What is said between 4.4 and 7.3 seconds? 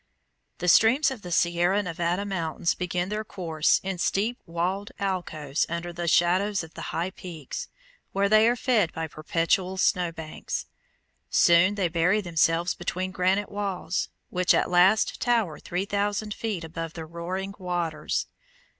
walled alcoves under the shadows of the high